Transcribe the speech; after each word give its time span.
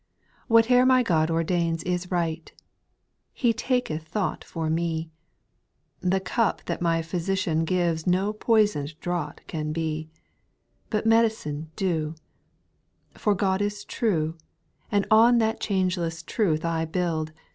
3. 0.47 0.47
Whate'er 0.55 0.83
my 0.83 1.03
God 1.03 1.29
ordains 1.29 1.83
is 1.83 2.09
right 2.09 2.51
I 2.55 2.61
He 3.33 3.53
taketh 3.53 4.07
thought 4.07 4.43
for 4.43 4.67
me; 4.67 5.11
The 5.99 6.19
cup 6.19 6.65
that 6.65 6.81
my 6.81 7.03
Physician 7.03 7.65
gives 7.65 8.07
No 8.07 8.33
poison'd 8.33 8.99
draught 8.99 9.41
can 9.45 9.71
be, 9.71 10.09
But 10.89 11.05
medicine 11.05 11.69
due; 11.75 12.15
For 13.13 13.35
God 13.35 13.61
is 13.61 13.85
true, 13.85 14.39
And 14.91 15.05
on 15.11 15.37
that 15.37 15.59
changeless 15.59 16.23
truth 16.23 16.65
I 16.65 16.85
build. 16.85 17.31